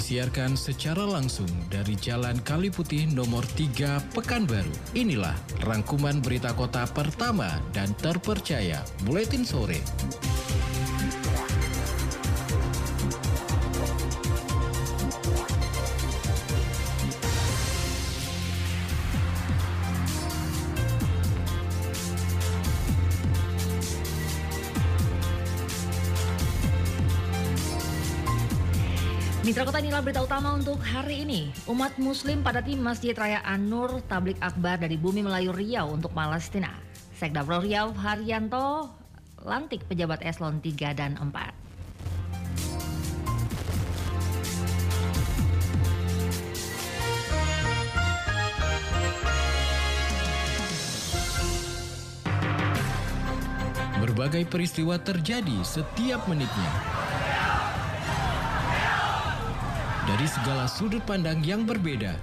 disiarkan 0.00 0.56
secara 0.56 1.04
langsung 1.04 1.46
dari 1.68 1.92
Jalan 1.92 2.40
Kali 2.40 2.72
Putih 2.72 3.04
nomor 3.12 3.44
3 3.52 4.16
Pekanbaru. 4.16 4.96
Inilah 4.96 5.36
rangkuman 5.68 6.24
berita 6.24 6.56
kota 6.56 6.88
pertama 6.88 7.60
dan 7.76 7.92
terpercaya 8.00 8.80
Buletin 9.04 9.44
Sore. 9.44 9.76
Mitra 29.50 29.66
Kota 29.66 29.82
inilah 29.82 29.98
berita 29.98 30.22
utama 30.22 30.54
untuk 30.54 30.78
hari 30.78 31.26
ini. 31.26 31.50
Umat 31.66 31.98
Muslim 31.98 32.38
pada 32.38 32.62
tim 32.62 32.78
Masjid 32.78 33.10
Raya 33.18 33.42
An-Nur 33.42 33.98
Tablik 34.06 34.38
Akbar 34.38 34.78
dari 34.78 34.94
Bumi 34.94 35.26
Melayu 35.26 35.50
Riau 35.50 35.90
untuk 35.90 36.14
Palestina. 36.14 36.70
Sekda 37.18 37.42
Riau 37.42 37.90
Haryanto 37.90 38.94
lantik 39.42 39.82
pejabat 39.90 40.22
eselon 40.22 40.62
3 40.62 40.94
dan 40.94 41.18
4. 41.18 41.26
Berbagai 53.98 54.46
peristiwa 54.46 54.94
terjadi 55.02 55.58
setiap 55.66 56.30
menitnya. 56.30 57.09
Dari 60.10 60.26
segala 60.26 60.66
sudut 60.66 60.98
pandang 61.06 61.38
yang 61.46 61.62
berbeda. 61.62 62.18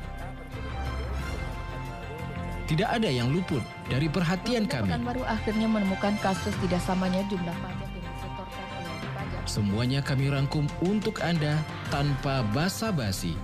Tidak 2.67 2.83
ada 2.83 3.07
yang 3.07 3.31
luput 3.31 3.63
dari 3.87 4.11
perhatian 4.11 4.67
kami. 4.67 4.91
baru 4.91 5.23
akhirnya 5.23 5.71
menemukan 5.71 6.19
kasus 6.19 6.51
tidak 6.59 6.83
samanya 6.83 7.23
jumlah 7.31 7.55
pajak 7.63 7.87
yang 7.95 8.03
disetorkan 8.11 8.59
oleh 8.67 8.83
wajib 8.91 9.09
pajak. 9.15 9.43
Semuanya 9.47 9.99
kami 10.03 10.27
rangkum 10.27 10.67
untuk 10.83 11.23
Anda 11.23 11.55
tanpa 11.87 12.43
basa-basi. 12.51 13.39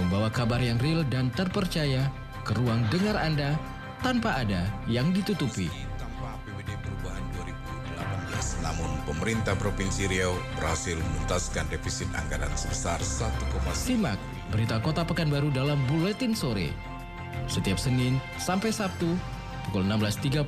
Membawa 0.00 0.32
kabar 0.32 0.64
yang 0.64 0.80
real 0.80 1.04
dan 1.04 1.28
terpercaya 1.36 2.08
ke 2.48 2.56
ruang 2.56 2.88
dengar 2.88 3.20
Anda 3.20 3.52
tanpa 4.00 4.48
ada 4.48 4.64
yang 4.88 5.12
ditutupi. 5.12 5.68
Pemerintah 9.18 9.58
Provinsi 9.58 10.06
Riau 10.06 10.38
berhasil 10.54 10.94
menuntaskan 10.94 11.66
defisit 11.74 12.06
anggaran 12.14 12.54
sebesar 12.54 13.02
1,9 13.02 13.26
Simak 13.74 14.14
berita 14.54 14.78
Kota 14.78 15.02
Pekanbaru 15.02 15.50
dalam 15.50 15.82
Buletin 15.90 16.38
Sore. 16.38 16.70
Setiap 17.50 17.82
Senin 17.82 18.22
sampai 18.38 18.70
Sabtu 18.70 19.18
pukul 19.66 19.82
16.30 19.90 20.46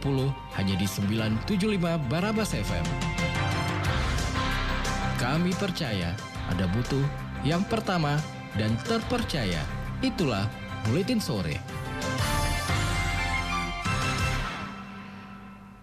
hanya 0.54 0.74
di 0.78 0.86
975 0.86 1.98
Barabas 2.06 2.54
FM. 2.54 2.86
Kami 5.18 5.50
percaya 5.58 6.14
ada 6.46 6.64
butuh 6.70 7.02
yang 7.42 7.66
pertama 7.66 8.22
dan 8.54 8.78
terpercaya. 8.86 9.66
Itulah 9.98 10.46
Buletin 10.86 11.18
Sore. 11.18 11.58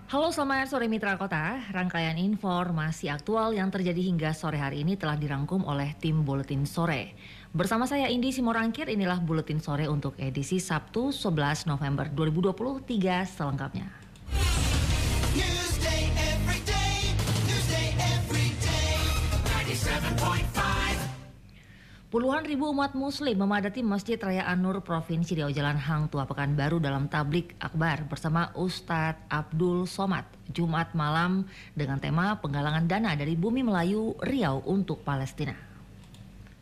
Halo 0.08 0.32
selamat 0.32 0.72
sore 0.72 0.88
Mitra 0.88 1.20
Kota, 1.20 1.60
rangkaian 1.68 2.16
informasi 2.16 3.12
aktual 3.12 3.52
yang 3.52 3.68
terjadi 3.68 4.00
hingga 4.08 4.32
sore 4.32 4.56
hari 4.56 4.88
ini 4.88 4.96
telah 4.96 5.20
dirangkum 5.20 5.68
oleh 5.68 6.00
tim 6.00 6.24
Buletin 6.24 6.64
Sore. 6.64 7.12
Bersama 7.52 7.84
saya 7.84 8.08
Indi 8.08 8.32
Simorangkir, 8.32 8.88
inilah 8.88 9.20
Buletin 9.20 9.60
Sore 9.60 9.92
untuk 9.92 10.16
edisi 10.16 10.64
Sabtu 10.64 11.12
11 11.12 11.68
November 11.68 12.08
2023 12.08 12.88
selengkapnya. 13.28 14.07
Puluhan 22.08 22.48
ribu 22.48 22.72
umat 22.72 22.96
muslim 22.96 23.36
memadati 23.36 23.84
Masjid 23.84 24.16
Raya 24.16 24.48
An-Nur 24.48 24.80
Provinsi 24.80 25.36
Riau 25.36 25.52
Jalan 25.52 25.76
Hang 25.76 26.08
Tua 26.08 26.24
Pekanbaru 26.24 26.80
dalam 26.80 27.12
tablik 27.12 27.60
akbar 27.60 28.08
bersama 28.08 28.48
Ustadz 28.56 29.28
Abdul 29.28 29.84
Somad 29.92 30.24
Jumat 30.48 30.96
malam 30.96 31.44
dengan 31.76 32.00
tema 32.00 32.40
penggalangan 32.40 32.88
dana 32.88 33.12
dari 33.12 33.36
bumi 33.36 33.60
Melayu 33.60 34.16
Riau 34.24 34.64
untuk 34.64 35.04
Palestina. 35.04 35.52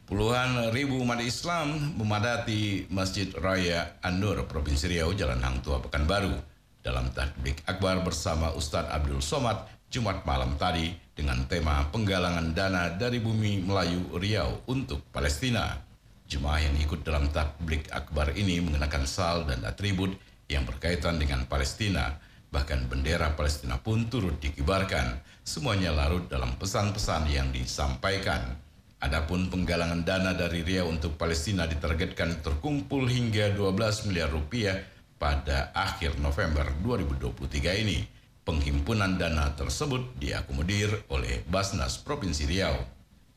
Puluhan 0.09 0.73
ribu 0.73 0.97
umat 1.05 1.21
Islam 1.21 1.93
memadati 1.93 2.89
Masjid 2.89 3.29
Raya 3.37 4.01
An-Nur 4.01 4.49
Provinsi 4.49 4.89
Riau 4.89 5.13
Jalan 5.13 5.45
Hang 5.45 5.61
Tua 5.61 5.77
Pekanbaru 5.77 6.33
dalam 6.81 7.13
tablik 7.13 7.61
akbar 7.69 8.01
bersama 8.01 8.49
Ustadz 8.57 8.89
Abdul 8.89 9.21
Somad 9.21 9.74
Jumat 9.89 10.25
malam 10.25 10.57
tadi 10.57 10.89
dengan 11.13 11.45
tema 11.45 11.85
penggalangan 11.93 12.51
dana 12.57 12.89
dari 12.91 13.21
bumi 13.21 13.61
Melayu 13.63 14.17
Riau 14.17 14.65
untuk 14.65 15.05
Palestina. 15.13 15.77
Jemaah 16.25 16.57
yang 16.57 16.75
ikut 16.81 17.05
dalam 17.05 17.29
tablik 17.29 17.85
akbar 17.93 18.33
ini 18.33 18.57
mengenakan 18.65 19.05
sal 19.05 19.45
dan 19.45 19.61
atribut 19.61 20.17
yang 20.49 20.65
berkaitan 20.65 21.21
dengan 21.21 21.45
Palestina. 21.45 22.17
Bahkan 22.49 22.89
bendera 22.89 23.37
Palestina 23.37 23.77
pun 23.77 24.09
turut 24.09 24.41
dikibarkan. 24.41 25.21
Semuanya 25.45 25.93
larut 25.93 26.25
dalam 26.25 26.57
pesan-pesan 26.57 27.29
yang 27.29 27.53
disampaikan. 27.53 28.57
Adapun 29.05 29.53
penggalangan 29.53 30.01
dana 30.01 30.33
dari 30.33 30.65
Riau 30.65 30.89
untuk 30.89 31.13
Palestina 31.13 31.69
ditargetkan 31.69 32.41
terkumpul 32.41 33.05
hingga 33.05 33.53
12 33.53 34.09
miliar 34.09 34.33
rupiah 34.33 34.81
pada 35.21 35.69
akhir 35.77 36.17
November 36.17 36.73
2023 36.81 37.85
ini. 37.85 38.14
Penghimpunan 38.45 39.17
dana 39.17 39.57
tersebut 39.57 40.05
diakomodir 40.21 40.93
oleh 41.09 41.41
Basnas 41.49 41.97
Provinsi 41.97 42.45
Riau. 42.45 42.77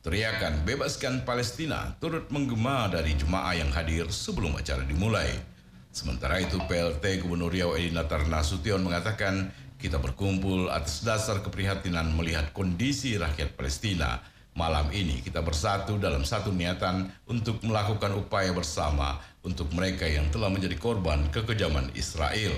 Teriakan 0.04 0.68
bebaskan 0.68 1.24
Palestina 1.24 1.96
turut 1.96 2.28
menggema 2.28 2.92
dari 2.92 3.16
jemaah 3.16 3.56
yang 3.56 3.72
hadir 3.72 4.12
sebelum 4.12 4.60
acara 4.60 4.84
dimulai. 4.84 5.32
Sementara 5.88 6.44
itu 6.44 6.60
PLT 6.60 7.24
Gubernur 7.24 7.48
Riau 7.48 7.72
Edi 7.72 7.88
Natar 7.88 8.28
Nasution 8.28 8.84
mengatakan 8.84 9.48
kita 9.80 9.96
berkumpul 9.96 10.68
atas 10.68 11.00
dasar 11.00 11.40
keprihatinan 11.40 12.12
melihat 12.12 12.52
kondisi 12.52 13.16
rakyat 13.16 13.56
Palestina. 13.56 14.20
Malam 14.52 14.92
ini 14.92 15.24
kita 15.24 15.40
bersatu 15.40 15.96
dalam 15.96 16.28
satu 16.28 16.52
niatan 16.52 17.08
untuk 17.24 17.64
melakukan 17.64 18.12
upaya 18.12 18.52
bersama 18.52 19.16
untuk 19.40 19.72
mereka 19.72 20.04
yang 20.04 20.28
telah 20.28 20.52
menjadi 20.52 20.76
korban 20.76 21.32
kekejaman 21.32 21.96
Israel. 21.96 22.52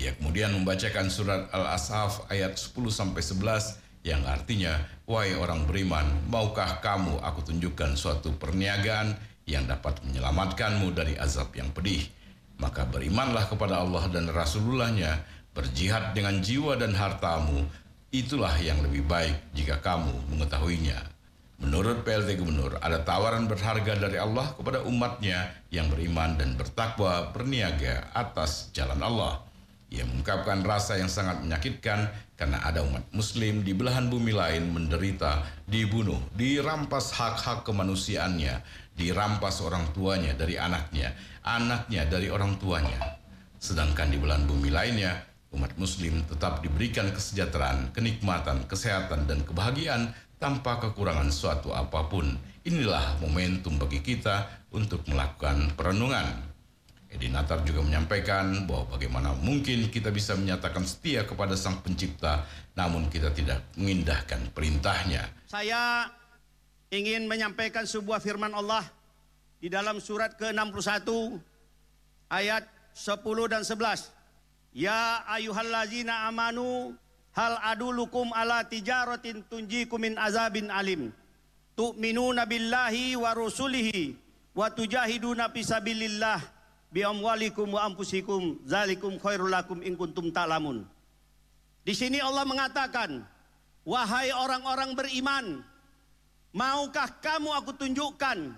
Ia 0.00 0.16
kemudian 0.16 0.56
membacakan 0.56 1.12
surat 1.12 1.52
Al-Asaf 1.52 2.24
ayat 2.32 2.56
10 2.56 2.88
sampai 2.88 3.20
11 3.20 3.76
yang 4.00 4.24
artinya, 4.24 4.80
"Wahai 5.04 5.36
orang 5.36 5.68
beriman, 5.68 6.24
maukah 6.32 6.80
kamu 6.80 7.20
aku 7.20 7.44
tunjukkan 7.44 8.00
suatu 8.00 8.32
perniagaan 8.40 9.12
yang 9.44 9.68
dapat 9.68 10.00
menyelamatkanmu 10.08 10.96
dari 10.96 11.20
azab 11.20 11.52
yang 11.52 11.68
pedih? 11.76 12.08
Maka 12.56 12.88
berimanlah 12.88 13.44
kepada 13.44 13.84
Allah 13.84 14.08
dan 14.08 14.24
Rasulullahnya, 14.32 15.20
berjihad 15.52 16.16
dengan 16.16 16.40
jiwa 16.40 16.80
dan 16.80 16.96
hartamu, 16.96 17.68
itulah 18.08 18.56
yang 18.56 18.80
lebih 18.80 19.04
baik 19.04 19.52
jika 19.52 19.84
kamu 19.84 20.16
mengetahuinya." 20.32 20.96
Menurut 21.60 22.08
PLT 22.08 22.40
Gubernur, 22.40 22.80
ada 22.80 23.04
tawaran 23.04 23.44
berharga 23.44 23.92
dari 24.00 24.16
Allah 24.16 24.56
kepada 24.56 24.80
umatnya 24.80 25.52
yang 25.68 25.92
beriman 25.92 26.40
dan 26.40 26.56
bertakwa 26.56 27.36
berniaga 27.36 28.08
atas 28.16 28.72
jalan 28.72 28.96
Allah. 29.04 29.49
Ia 29.90 30.06
mengungkapkan 30.06 30.62
rasa 30.62 31.02
yang 31.02 31.10
sangat 31.10 31.42
menyakitkan 31.42 32.06
karena 32.38 32.62
ada 32.62 32.86
umat 32.86 33.02
muslim 33.10 33.66
di 33.66 33.74
belahan 33.74 34.06
bumi 34.06 34.30
lain 34.30 34.70
menderita, 34.70 35.42
dibunuh, 35.66 36.22
dirampas 36.38 37.10
hak-hak 37.18 37.66
kemanusiaannya, 37.66 38.62
dirampas 38.94 39.58
orang 39.66 39.90
tuanya 39.90 40.30
dari 40.38 40.54
anaknya, 40.54 41.10
anaknya 41.42 42.06
dari 42.06 42.30
orang 42.30 42.54
tuanya. 42.62 43.18
Sedangkan 43.58 44.14
di 44.14 44.18
belahan 44.22 44.46
bumi 44.46 44.70
lainnya, 44.70 45.26
umat 45.50 45.74
muslim 45.74 46.22
tetap 46.30 46.62
diberikan 46.62 47.10
kesejahteraan, 47.10 47.90
kenikmatan, 47.90 48.70
kesehatan, 48.70 49.26
dan 49.26 49.42
kebahagiaan 49.42 50.14
tanpa 50.38 50.78
kekurangan 50.78 51.34
suatu 51.34 51.74
apa 51.74 52.06
pun. 52.06 52.38
Inilah 52.62 53.18
momentum 53.18 53.74
bagi 53.74 54.00
kita 54.00 54.46
untuk 54.70 55.02
melakukan 55.10 55.74
perenungan. 55.74 56.49
Edi 57.10 57.26
Natar 57.26 57.66
juga 57.66 57.82
menyampaikan 57.82 58.70
bahwa 58.70 58.94
bagaimana 58.94 59.34
mungkin 59.34 59.90
kita 59.90 60.14
bisa 60.14 60.38
menyatakan 60.38 60.86
setia 60.86 61.26
kepada 61.26 61.58
Sang 61.58 61.82
Pencipta, 61.82 62.46
namun 62.78 63.10
kita 63.10 63.34
tidak 63.34 63.66
mengindahkan 63.74 64.54
perintahnya. 64.54 65.26
Saya 65.50 66.06
ingin 66.94 67.26
menyampaikan 67.26 67.82
sebuah 67.82 68.22
firman 68.22 68.54
Allah 68.54 68.86
di 69.58 69.66
dalam 69.66 69.98
surat 69.98 70.38
ke-61 70.38 71.10
ayat 72.30 72.62
10 72.94 73.52
dan 73.52 73.66
11. 73.66 74.06
Ya 74.70 75.26
ayuhallazina 75.26 76.30
amanu 76.30 76.94
hal 77.34 77.58
adulukum 77.74 78.30
ala 78.30 78.62
tijaratin 78.62 79.42
tunjikum 79.50 79.98
min 79.98 80.14
azabin 80.14 80.70
alim. 80.70 81.10
tu'minuna 81.80 82.44
billahi 82.44 83.16
wa 83.16 83.32
rusulihi 83.32 84.12
wa 84.52 84.68
tujahiduna 84.68 85.48
fi 85.48 85.64
sabilillah 85.64 86.59
bi 86.90 87.06
amwalikum 87.06 87.70
wa 87.70 87.86
anfusikum 87.86 88.58
zalikum 88.66 89.16
khairul 89.22 89.50
lakum 89.50 89.78
in 89.80 89.94
kuntum 89.94 90.34
ta'lamun. 90.34 90.82
Di 91.86 91.94
sini 91.96 92.18
Allah 92.20 92.44
mengatakan, 92.44 93.22
wahai 93.86 94.34
orang-orang 94.34 94.92
beriman, 94.92 95.64
maukah 96.52 97.08
kamu 97.22 97.50
aku 97.56 97.72
tunjukkan 97.78 98.52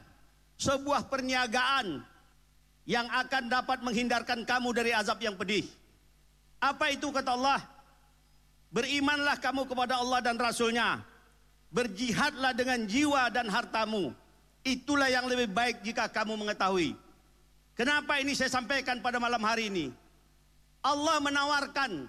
sebuah 0.58 1.06
perniagaan 1.06 2.02
yang 2.88 3.06
akan 3.06 3.46
dapat 3.46 3.78
menghindarkan 3.84 4.42
kamu 4.42 4.68
dari 4.74 4.90
azab 4.90 5.22
yang 5.22 5.38
pedih. 5.38 5.68
Apa 6.58 6.90
itu 6.90 7.10
kata 7.14 7.34
Allah? 7.38 7.62
Berimanlah 8.72 9.36
kamu 9.38 9.68
kepada 9.68 10.00
Allah 10.00 10.18
dan 10.24 10.40
Rasulnya. 10.40 11.04
Berjihadlah 11.72 12.56
dengan 12.56 12.84
jiwa 12.88 13.28
dan 13.28 13.46
hartamu. 13.48 14.14
Itulah 14.62 15.10
yang 15.10 15.26
lebih 15.26 15.50
baik 15.50 15.82
jika 15.82 16.06
kamu 16.08 16.38
mengetahui. 16.38 16.94
Kenapa 17.72 18.20
ini 18.20 18.36
saya 18.36 18.52
sampaikan 18.52 19.00
pada 19.00 19.16
malam 19.16 19.40
hari 19.40 19.72
ini? 19.72 19.88
Allah 20.84 21.16
menawarkan 21.22 22.04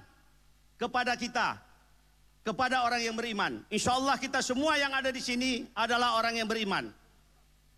kepada 0.75 1.15
kita, 1.15 1.55
kepada 2.43 2.83
orang 2.83 2.99
yang 3.05 3.15
beriman. 3.15 3.63
Insya 3.71 3.95
Allah 3.95 4.19
kita 4.19 4.43
semua 4.43 4.75
yang 4.75 4.91
ada 4.91 5.07
di 5.07 5.23
sini 5.23 5.63
adalah 5.71 6.19
orang 6.19 6.41
yang 6.41 6.49
beriman. 6.49 6.91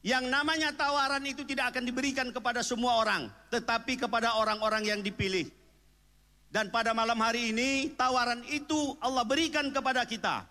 Yang 0.05 0.25
namanya 0.29 0.69
tawaran 0.73 1.21
itu 1.25 1.41
tidak 1.45 1.73
akan 1.73 1.85
diberikan 1.85 2.29
kepada 2.29 2.61
semua 2.61 3.01
orang, 3.01 3.29
tetapi 3.49 3.97
kepada 3.97 4.37
orang-orang 4.37 4.85
yang 4.85 5.01
dipilih. 5.01 5.49
Dan 6.49 6.69
pada 6.69 6.93
malam 6.93 7.17
hari 7.19 7.51
ini 7.51 7.91
tawaran 7.97 8.41
itu 8.49 8.95
Allah 9.01 9.25
berikan 9.27 9.69
kepada 9.73 10.05
kita. 10.07 10.45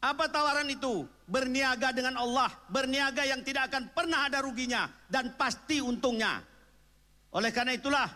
Apa 0.00 0.30
tawaran 0.30 0.70
itu? 0.70 1.02
Berniaga 1.26 1.90
dengan 1.90 2.14
Allah, 2.14 2.46
berniaga 2.70 3.26
yang 3.26 3.42
tidak 3.42 3.68
akan 3.74 3.90
pernah 3.90 4.30
ada 4.30 4.38
ruginya 4.38 4.86
dan 5.10 5.34
pasti 5.34 5.82
untungnya. 5.82 6.55
Oleh 7.36 7.52
karena 7.52 7.76
itulah 7.76 8.08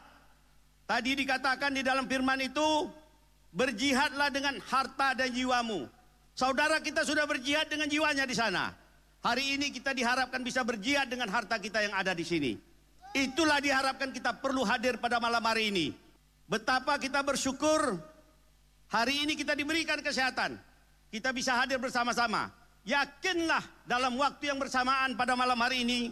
tadi 0.89 1.13
dikatakan 1.13 1.77
di 1.77 1.85
dalam 1.85 2.09
firman 2.09 2.41
itu 2.41 2.89
berjihadlah 3.53 4.33
dengan 4.33 4.57
harta 4.65 5.13
dan 5.13 5.29
jiwamu. 5.29 5.85
Saudara 6.33 6.81
kita 6.81 7.05
sudah 7.05 7.29
berjihad 7.29 7.69
dengan 7.69 7.85
jiwanya 7.85 8.25
di 8.25 8.33
sana. 8.33 8.73
Hari 9.21 9.61
ini 9.61 9.69
kita 9.69 9.93
diharapkan 9.93 10.41
bisa 10.41 10.65
berjihad 10.65 11.13
dengan 11.13 11.29
harta 11.29 11.61
kita 11.61 11.85
yang 11.85 11.93
ada 11.93 12.17
di 12.17 12.25
sini. 12.25 12.57
Itulah 13.13 13.61
diharapkan 13.61 14.09
kita 14.09 14.41
perlu 14.41 14.65
hadir 14.65 14.97
pada 14.97 15.21
malam 15.21 15.45
hari 15.45 15.69
ini. 15.69 15.93
Betapa 16.49 16.97
kita 16.97 17.21
bersyukur 17.21 18.01
hari 18.89 19.29
ini 19.29 19.37
kita 19.37 19.53
diberikan 19.53 20.01
kesehatan. 20.01 20.57
Kita 21.13 21.37
bisa 21.37 21.61
hadir 21.61 21.77
bersama-sama. 21.77 22.49
Yakinlah 22.89 23.85
dalam 23.85 24.17
waktu 24.17 24.49
yang 24.49 24.57
bersamaan 24.57 25.13
pada 25.13 25.37
malam 25.37 25.61
hari 25.61 25.85
ini 25.85 26.09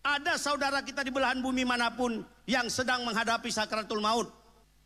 ada 0.00 0.40
saudara 0.40 0.80
kita 0.80 1.04
di 1.04 1.12
belahan 1.12 1.44
bumi 1.44 1.64
mana 1.64 1.92
pun 1.92 2.24
yang 2.48 2.66
sedang 2.72 3.04
menghadapi 3.04 3.52
sakratul 3.52 4.00
maut. 4.00 4.28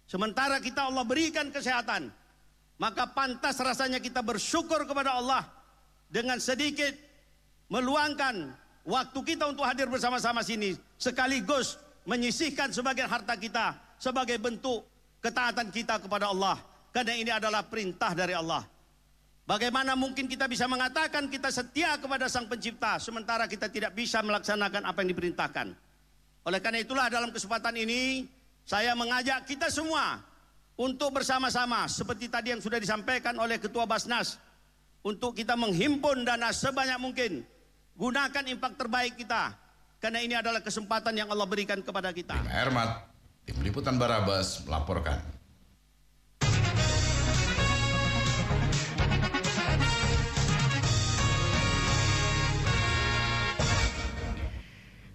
Sementara 0.05 0.61
kita 0.61 0.90
Allah 0.90 1.06
berikan 1.06 1.49
kesehatan, 1.49 2.12
maka 2.76 3.08
pantas 3.14 3.56
rasanya 3.62 4.02
kita 4.02 4.20
bersyukur 4.20 4.84
kepada 4.84 5.16
Allah 5.16 5.46
dengan 6.11 6.37
sedikit 6.43 6.93
meluangkan 7.72 8.52
waktu 8.84 9.19
kita 9.25 9.49
untuk 9.49 9.64
hadir 9.64 9.88
bersama-sama 9.88 10.44
sini 10.44 10.76
sekaligus 11.00 11.81
menyisihkan 12.05 12.69
sebagian 12.69 13.08
harta 13.08 13.32
kita 13.38 13.72
sebagai 13.96 14.37
bentuk 14.37 14.84
ketaatan 15.25 15.72
kita 15.72 15.96
kepada 16.05 16.28
Allah 16.28 16.61
karena 16.93 17.16
ini 17.16 17.32
adalah 17.32 17.64
perintah 17.64 18.12
dari 18.12 18.37
Allah. 18.37 18.74
Bagaimana 19.44 19.93
mungkin 19.93 20.25
kita 20.25 20.49
bisa 20.49 20.64
mengatakan 20.64 21.29
kita 21.29 21.52
setia 21.52 22.00
kepada 22.00 22.32
Sang 22.32 22.49
Pencipta 22.49 22.96
sementara 22.96 23.44
kita 23.44 23.69
tidak 23.69 23.93
bisa 23.93 24.25
melaksanakan 24.25 24.88
apa 24.88 25.05
yang 25.05 25.12
diperintahkan? 25.12 25.76
Oleh 26.49 26.61
karena 26.64 26.81
itulah 26.81 27.12
dalam 27.12 27.29
kesempatan 27.29 27.76
ini 27.76 28.25
saya 28.64 28.96
mengajak 28.96 29.44
kita 29.44 29.69
semua 29.69 30.25
untuk 30.81 31.20
bersama-sama 31.20 31.85
seperti 31.93 32.32
tadi 32.32 32.56
yang 32.56 32.64
sudah 32.64 32.81
disampaikan 32.81 33.37
oleh 33.37 33.61
Ketua 33.61 33.85
Basnas 33.85 34.41
untuk 35.05 35.37
kita 35.37 35.61
menghimpun 35.61 36.25
dana 36.25 36.49
sebanyak 36.49 36.97
mungkin. 36.97 37.32
Gunakan 38.00 38.44
impak 38.49 38.81
terbaik 38.81 39.20
kita 39.20 39.52
karena 40.00 40.25
ini 40.25 40.35
adalah 40.40 40.64
kesempatan 40.64 41.20
yang 41.20 41.29
Allah 41.29 41.44
berikan 41.44 41.85
kepada 41.85 42.17
kita. 42.17 42.32
Tim 42.32 42.49
Ermat, 42.49 43.12
tim 43.44 43.61
liputan 43.61 44.00
Barabas 44.00 44.64
melaporkan. 44.64 45.20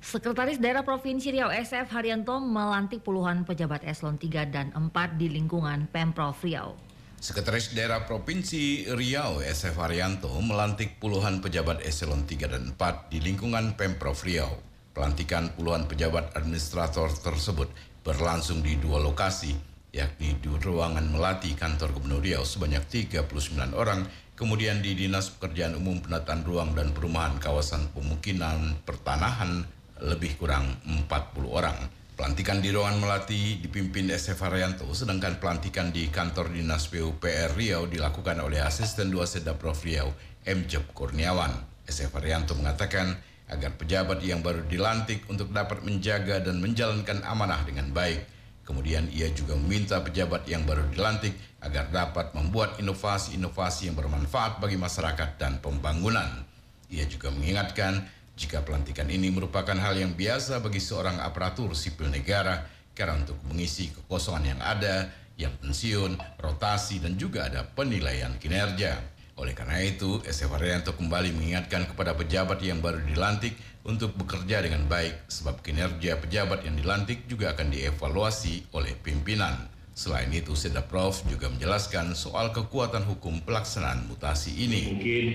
Sekretaris 0.09 0.57
Daerah 0.57 0.81
Provinsi 0.81 1.29
Riau 1.29 1.53
SF 1.53 1.93
Haryanto 1.93 2.41
melantik 2.41 3.05
puluhan 3.05 3.45
pejabat 3.45 3.85
eselon 3.85 4.17
3 4.17 4.49
dan 4.49 4.73
4 4.73 5.21
di 5.21 5.29
lingkungan 5.29 5.85
Pemprov 5.85 6.33
Riau. 6.41 6.73
Sekretaris 7.21 7.77
Daerah 7.77 8.09
Provinsi 8.09 8.89
Riau 8.89 9.37
SF 9.37 9.77
Haryanto 9.77 10.33
melantik 10.41 10.97
puluhan 10.97 11.45
pejabat 11.45 11.85
eselon 11.85 12.25
3 12.25 12.41
dan 12.41 12.73
4 12.73 13.13
di 13.13 13.21
lingkungan 13.21 13.77
Pemprov 13.77 14.17
Riau. 14.25 14.49
Pelantikan 14.97 15.53
puluhan 15.53 15.85
pejabat 15.85 16.33
administrator 16.33 17.13
tersebut 17.13 17.69
berlangsung 18.01 18.65
di 18.65 18.81
dua 18.81 18.97
lokasi, 18.97 19.53
yakni 19.93 20.33
di 20.41 20.49
ruangan 20.49 21.05
Melati 21.05 21.53
kantor 21.53 21.93
Gubernur 21.93 22.25
Riau 22.25 22.41
sebanyak 22.41 22.81
39 23.13 23.77
orang, 23.77 24.09
kemudian 24.33 24.81
di 24.81 24.97
Dinas 24.97 25.29
Pekerjaan 25.37 25.77
Umum 25.77 26.01
Penataan 26.01 26.41
Ruang 26.41 26.73
dan 26.73 26.97
Perumahan 26.97 27.37
Kawasan 27.37 27.93
Pemukiman 27.93 28.73
Pertanahan 28.89 29.77
lebih 30.03 30.39
kurang 30.39 30.79
40 30.87 31.07
orang. 31.47 31.77
Pelantikan 32.19 32.59
di 32.59 32.67
ruangan 32.75 32.99
Melati 32.99 33.63
dipimpin 33.63 34.11
SF 34.11 34.43
Haryanto, 34.43 34.83
sedangkan 34.91 35.39
pelantikan 35.39 35.87
di 35.87 36.11
kantor 36.11 36.51
Dinas 36.51 36.91
PUPR 36.91 37.55
Riau 37.55 37.87
dilakukan 37.87 38.43
oleh 38.43 38.59
Asisten 38.59 39.07
2 39.07 39.23
Sedaprov 39.23 39.79
Riau, 39.79 40.11
M. 40.43 40.67
Jeb 40.67 40.91
Kurniawan. 40.91 41.51
SF 41.87 42.19
Haryanto 42.19 42.59
mengatakan 42.59 43.15
agar 43.49 43.71
pejabat 43.79 44.19
yang 44.21 44.43
baru 44.43 44.67
dilantik 44.67 45.25
untuk 45.31 45.49
dapat 45.55 45.81
menjaga 45.81 46.43
dan 46.43 46.59
menjalankan 46.59 47.23
amanah 47.23 47.63
dengan 47.63 47.87
baik. 47.95 48.21
Kemudian 48.67 49.09
ia 49.09 49.31
juga 49.33 49.57
meminta 49.57 49.97
pejabat 50.03 50.45
yang 50.45 50.67
baru 50.67 50.85
dilantik 50.93 51.33
agar 51.63 51.89
dapat 51.89 52.37
membuat 52.37 52.77
inovasi-inovasi 52.77 53.89
yang 53.89 53.97
bermanfaat 53.97 54.61
bagi 54.61 54.77
masyarakat 54.77 55.41
dan 55.41 55.57
pembangunan. 55.57 56.45
Ia 56.93 57.09
juga 57.09 57.33
mengingatkan 57.33 58.05
jika 58.39 58.63
pelantikan 58.63 59.11
ini 59.11 59.27
merupakan 59.27 59.75
hal 59.75 59.99
yang 59.99 60.15
biasa 60.15 60.63
bagi 60.63 60.79
seorang 60.79 61.19
aparatur 61.19 61.75
sipil 61.75 62.07
negara 62.07 62.63
karena 62.95 63.19
untuk 63.19 63.35
mengisi 63.51 63.91
kekosongan 63.91 64.55
yang 64.55 64.61
ada, 64.63 65.11
yang 65.35 65.51
pensiun, 65.59 66.15
rotasi, 66.39 67.03
dan 67.03 67.19
juga 67.19 67.51
ada 67.51 67.67
penilaian 67.67 68.31
kinerja. 68.39 68.95
Oleh 69.39 69.51
karena 69.55 69.83
itu, 69.83 70.23
SF 70.23 70.55
Haryanto 70.55 70.95
kembali 70.95 71.35
mengingatkan 71.35 71.87
kepada 71.87 72.15
pejabat 72.15 72.59
yang 72.63 72.79
baru 72.79 73.03
dilantik 73.03 73.55
untuk 73.87 74.15
bekerja 74.15 74.63
dengan 74.63 74.87
baik 74.87 75.31
sebab 75.31 75.63
kinerja 75.63 76.19
pejabat 76.19 76.67
yang 76.67 76.75
dilantik 76.75 77.23
juga 77.27 77.55
akan 77.55 77.71
dievaluasi 77.71 78.71
oleh 78.75 78.95
pimpinan. 78.99 79.67
Selain 79.95 80.31
itu, 80.31 80.55
Sedaprov 80.55 81.23
juga 81.27 81.51
menjelaskan 81.51 82.15
soal 82.15 82.55
kekuatan 82.55 83.03
hukum 83.03 83.43
pelaksanaan 83.43 84.07
mutasi 84.07 84.55
ini. 84.59 84.95
mungkin 84.95 85.27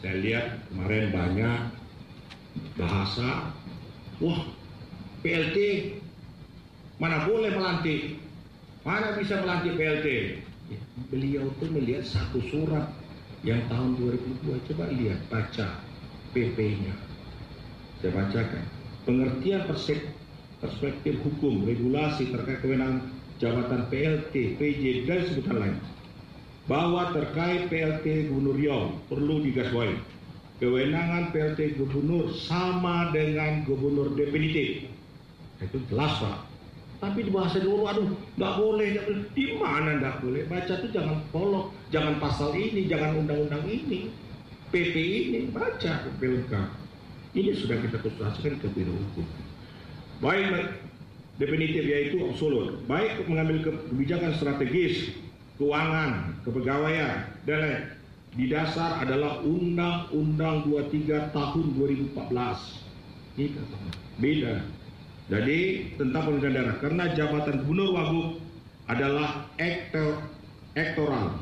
saya 0.00 0.16
lihat 0.18 0.46
kemarin 0.68 1.04
banyak 1.12 1.81
bahasa 2.76 3.52
wah 4.20 4.40
PLT 5.22 5.58
mana 6.98 7.26
boleh 7.26 7.50
melantik? 7.54 8.18
Mana 8.82 9.14
bisa 9.14 9.38
melantik 9.42 9.78
PLT 9.78 10.08
Ya, 10.72 10.80
beliau 11.12 11.52
tuh 11.60 11.68
melihat 11.68 12.00
satu 12.06 12.40
surat 12.48 12.88
yang 13.44 13.60
tahun 13.68 13.98
2002 14.00 14.66
coba 14.72 14.88
lihat 14.88 15.20
baca 15.28 15.68
PP-nya 16.32 16.94
saya 18.00 18.10
bacakan. 18.16 18.64
Pengertian 19.04 19.62
perspektif 20.62 21.14
hukum 21.20 21.66
regulasi 21.68 22.32
terkait 22.32 22.64
kewenangan 22.64 23.10
jabatan 23.36 23.84
PLT, 23.92 24.56
PJ 24.56 25.04
dan 25.04 25.20
sebutan 25.28 25.56
lain. 25.58 25.76
Bahwa 26.70 27.10
terkait 27.10 27.66
PLT 27.68 28.30
Gubernur 28.30 28.54
Riau 28.54 28.82
perlu 29.10 29.42
digarisbawahi 29.42 29.98
kewenangan 30.62 31.34
PLT 31.34 31.74
Gubernur 31.74 32.30
sama 32.38 33.10
dengan 33.10 33.66
Gubernur 33.66 34.14
definitif. 34.14 34.86
Itu 35.58 35.82
jelas 35.90 36.22
pak. 36.22 36.38
Tapi 37.02 37.26
di 37.26 37.34
bahasa 37.34 37.58
dulu 37.58 37.82
aduh 37.90 38.06
nggak 38.38 38.54
boleh 38.62 38.86
nggak 38.94 39.04
boleh. 39.10 39.22
Di 39.34 39.44
mana 39.58 39.98
nggak 39.98 40.22
boleh? 40.22 40.46
Baca 40.46 40.72
tuh 40.78 40.90
jangan 40.94 41.18
polok 41.34 41.74
jangan 41.90 42.22
pasal 42.22 42.54
ini 42.54 42.86
jangan 42.86 43.18
undang-undang 43.18 43.66
ini. 43.66 44.14
PP 44.70 44.94
ini 44.94 45.38
baca 45.50 46.08
lengkap 46.16 46.68
ini 47.34 47.50
sudah 47.58 47.76
kita 47.82 47.98
konsultasikan 47.98 48.56
ke 48.62 48.70
biro 48.72 48.94
hukum. 48.94 49.26
Baik, 50.22 50.78
definitif 51.42 51.84
yaitu 51.84 52.22
absolut. 52.24 52.80
Baik 52.86 53.26
mengambil 53.26 53.66
kebijakan 53.66 54.32
strategis 54.38 55.10
keuangan 55.58 56.38
kepegawaian 56.46 57.26
dan 57.44 57.58
lain 57.60 57.82
di 58.32 58.48
dasar 58.48 59.04
adalah 59.04 59.44
Undang-Undang 59.44 60.64
23 60.64 61.36
tahun 61.36 61.64
2014. 61.76 63.36
Ini 63.36 63.48
beda. 64.16 64.54
Jadi 65.28 65.60
tentang 65.96 66.22
pemilihan 66.28 66.54
daerah 66.56 66.76
karena 66.80 67.04
jabatan 67.12 67.64
gubernur 67.64 67.90
wagub 67.96 68.28
adalah 68.88 69.48
ektor, 69.56 70.20
ektoral 70.76 71.40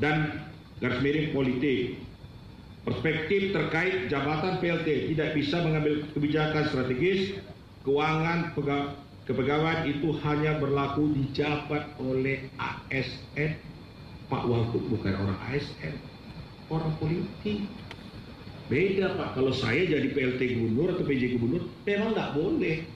dan 0.00 0.44
garis 0.80 1.00
miring 1.04 1.32
politik. 1.36 2.00
Perspektif 2.80 3.52
terkait 3.52 4.08
jabatan 4.08 4.56
PLT 4.56 5.12
tidak 5.12 5.36
bisa 5.36 5.60
mengambil 5.60 6.00
kebijakan 6.16 6.64
strategis 6.72 7.36
keuangan 7.84 8.56
pega- 8.56 8.96
kepegawaian 9.28 9.84
itu 9.84 10.16
hanya 10.24 10.56
berlaku 10.56 11.12
dijabat 11.12 11.92
oleh 12.00 12.48
ASN 12.56 13.60
Pak 14.30 14.46
Wagub 14.46 14.86
bukan 14.86 15.12
orang 15.18 15.38
ASN 15.50 15.98
orang 16.70 16.94
politik. 17.02 17.66
Beda 18.70 19.18
Pak. 19.18 19.34
Kalau 19.34 19.50
saya 19.50 19.82
jadi 19.82 20.14
PLT 20.14 20.40
gubernur 20.54 20.94
atau 20.94 21.02
PJ 21.02 21.34
gubernur 21.34 21.66
memang 21.82 22.14
nggak 22.14 22.32
boleh. 22.38 22.86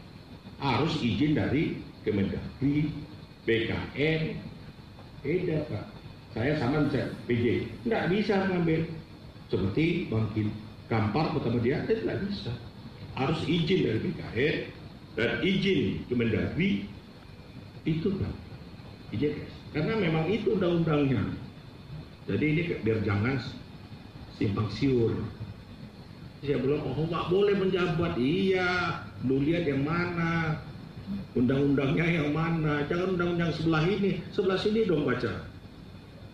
Harus 0.62 0.94
izin 1.02 1.34
dari 1.34 1.82
Kemendagri 2.06 2.94
BKN 3.42 4.38
beda 5.26 5.66
Pak. 5.66 5.84
Saya 6.30 6.62
sama 6.62 6.86
misalnya 6.86 7.10
PJ 7.26 7.44
nggak 7.90 8.04
bisa 8.14 8.34
ngambil. 8.46 8.80
Seperti 9.50 10.08
Bangkin 10.08 10.48
Kampar 10.86 11.34
pertama 11.34 11.58
dia 11.58 11.82
itu 11.82 12.06
nggak 12.06 12.22
bisa. 12.30 12.54
Harus 13.18 13.42
izin 13.50 13.80
dari 13.82 13.98
BKN 13.98 14.56
dan 15.18 15.30
izin 15.42 16.06
Kemendagri. 16.06 16.86
Itu 17.82 18.14
kan 18.16 18.32
izin 19.12 19.34
karena 19.74 19.98
memang 19.98 20.30
itu 20.30 20.54
undang-undangnya. 20.54 21.20
Jadi 22.24 22.44
ini 22.46 22.62
biar 22.80 23.04
jangan 23.04 23.36
simpang 24.38 24.70
siur. 24.72 25.12
Saya 26.44 26.60
bilang 26.60 26.84
oh 26.84 27.04
nggak 27.08 27.26
boleh 27.28 27.54
menjabat. 27.56 28.16
Iya 28.16 29.00
lu 29.24 29.40
lihat 29.40 29.64
yang 29.64 29.84
mana 29.84 30.60
undang-undangnya 31.36 32.06
yang 32.22 32.30
mana. 32.32 32.84
Jangan 32.88 33.16
undang-undang 33.16 33.50
sebelah 33.56 33.84
ini. 33.84 34.20
Sebelah 34.32 34.58
sini 34.60 34.84
dong 34.84 35.04
baca. 35.04 35.44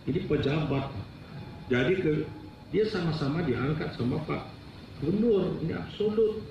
Ini 0.07 0.19
pejabat. 0.27 0.85
Jadi 1.71 1.93
ke 2.03 2.13
dia 2.71 2.85
sama-sama 2.87 3.43
diangkat 3.43 3.95
sama 3.95 4.19
Pak 4.27 4.41
Gubernur. 4.99 5.59
Ini 5.63 5.73
absolut. 5.75 6.43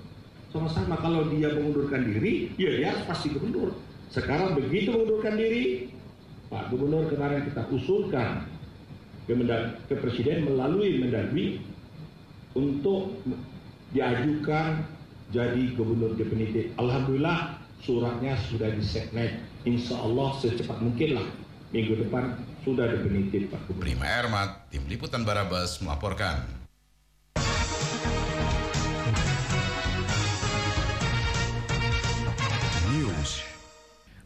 Sama-sama. 0.50 0.98
Kalau 0.98 1.28
dia 1.30 1.54
mengundurkan 1.54 2.08
diri 2.08 2.50
ya 2.58 2.92
harus 2.92 3.04
pasti 3.06 3.30
gubernur. 3.30 3.76
Sekarang 4.10 4.58
begitu 4.58 4.90
mengundurkan 4.90 5.38
diri 5.38 5.89
Pak 6.50 6.74
Gubernur 6.74 7.06
kemarin 7.06 7.46
kita 7.46 7.62
usulkan 7.70 8.42
ke, 9.30 9.32
Mendag- 9.38 9.78
ke 9.86 9.94
Presiden 10.02 10.50
melalui 10.50 10.98
Mendagri 10.98 11.62
untuk 12.58 13.22
diajukan 13.94 14.82
jadi 15.30 15.62
gubernur 15.78 16.18
definitif. 16.18 16.74
Alhamdulillah 16.74 17.62
suratnya 17.86 18.34
sudah 18.50 18.74
diseknet. 18.74 19.38
Insya 19.62 19.94
Allah 20.02 20.34
secepat 20.42 20.82
mungkin 20.82 21.22
lah 21.22 21.26
minggu 21.70 22.02
depan 22.02 22.34
sudah 22.66 22.90
definitif 22.90 23.46
Pak 23.54 23.70
Gubernur. 23.70 23.86
Prima 23.86 24.06
Ermat, 24.10 24.66
Tim 24.74 24.82
Liputan 24.90 25.22
Barabas 25.22 25.78
melaporkan. 25.78 26.59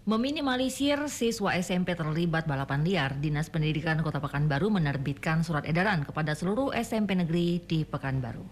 Meminimalisir 0.05 1.01
siswa 1.09 1.57
SMP 1.57 1.97
terlibat 1.97 2.45
balapan 2.45 2.85
liar, 2.85 3.17
Dinas 3.25 3.49
Pendidikan 3.49 4.05
Kota 4.05 4.21
Pekanbaru 4.21 4.69
menerbitkan 4.69 5.41
surat 5.41 5.65
edaran 5.65 6.05
kepada 6.05 6.37
seluruh 6.37 6.77
SMP 6.77 7.17
negeri 7.17 7.65
di 7.65 7.89
Pekanbaru. 7.89 8.45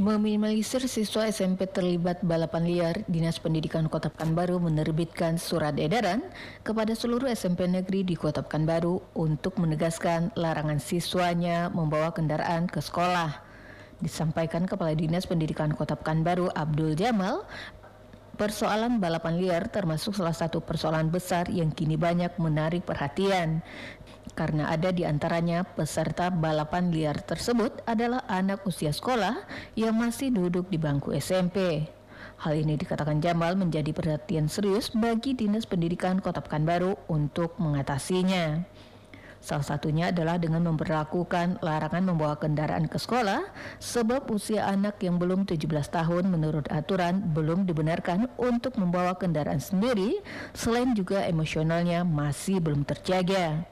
Meminimalisir 0.00 0.88
siswa 0.88 1.28
SMP 1.28 1.68
terlibat 1.68 2.24
balapan 2.24 2.64
liar, 2.64 2.96
Dinas 3.12 3.36
Pendidikan 3.36 3.92
Kota 3.92 4.08
Pekanbaru 4.08 4.56
menerbitkan 4.56 5.36
surat 5.36 5.76
edaran 5.76 6.24
kepada 6.64 6.96
seluruh 6.96 7.28
SMP 7.28 7.68
negeri 7.68 8.08
di 8.08 8.16
Kota 8.16 8.40
Pekanbaru 8.40 9.20
untuk 9.20 9.60
menegaskan 9.60 10.32
larangan 10.32 10.80
siswanya 10.80 11.68
membawa 11.68 12.16
kendaraan 12.16 12.72
ke 12.72 12.80
sekolah. 12.80 13.44
Disampaikan 13.98 14.62
Kepala 14.62 14.94
Dinas 14.94 15.26
Pendidikan 15.26 15.74
Kota 15.74 15.98
Pekanbaru 15.98 16.54
Abdul 16.54 16.94
Jamal, 16.94 17.42
Persoalan 18.38 19.02
balapan 19.02 19.34
liar 19.42 19.66
termasuk 19.66 20.14
salah 20.14 20.30
satu 20.30 20.62
persoalan 20.62 21.10
besar 21.10 21.50
yang 21.50 21.74
kini 21.74 21.98
banyak 21.98 22.38
menarik 22.38 22.86
perhatian. 22.86 23.66
Karena 24.38 24.70
ada 24.70 24.94
di 24.94 25.02
antaranya 25.02 25.66
peserta 25.66 26.30
balapan 26.30 26.94
liar 26.94 27.18
tersebut 27.18 27.82
adalah 27.82 28.22
anak 28.30 28.62
usia 28.62 28.94
sekolah 28.94 29.42
yang 29.74 29.98
masih 29.98 30.30
duduk 30.30 30.70
di 30.70 30.78
bangku 30.78 31.10
SMP. 31.18 31.90
Hal 32.38 32.54
ini 32.54 32.78
dikatakan 32.78 33.18
Jamal 33.18 33.58
menjadi 33.58 33.90
perhatian 33.90 34.46
serius 34.46 34.94
bagi 34.94 35.34
Dinas 35.34 35.66
Pendidikan 35.66 36.22
Kota 36.22 36.38
Pekanbaru 36.38 36.94
untuk 37.10 37.58
mengatasinya. 37.58 38.62
Salah 39.48 39.64
satunya 39.64 40.12
adalah 40.12 40.36
dengan 40.36 40.60
memperlakukan 40.68 41.64
larangan 41.64 42.04
membawa 42.04 42.36
kendaraan 42.36 42.84
ke 42.84 43.00
sekolah 43.00 43.48
sebab 43.80 44.28
usia 44.28 44.68
anak 44.68 45.00
yang 45.00 45.16
belum 45.16 45.48
17 45.48 45.64
tahun 45.88 46.28
menurut 46.28 46.68
aturan 46.68 47.32
belum 47.32 47.64
dibenarkan 47.64 48.28
untuk 48.36 48.76
membawa 48.76 49.16
kendaraan 49.16 49.56
sendiri 49.56 50.20
selain 50.52 50.92
juga 50.92 51.24
emosionalnya 51.24 52.04
masih 52.04 52.60
belum 52.60 52.84
terjaga. 52.84 53.64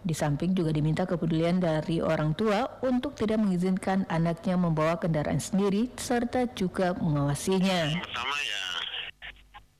Di 0.00 0.16
samping 0.16 0.56
juga 0.56 0.72
diminta 0.72 1.04
kepedulian 1.04 1.60
dari 1.60 2.00
orang 2.00 2.32
tua 2.32 2.80
untuk 2.80 3.12
tidak 3.12 3.44
mengizinkan 3.44 4.08
anaknya 4.08 4.56
membawa 4.56 4.96
kendaraan 4.96 5.36
sendiri 5.36 5.92
serta 6.00 6.48
juga 6.56 6.96
mengawasinya. 6.96 7.92
pertama 8.00 8.36
ya 8.40 8.69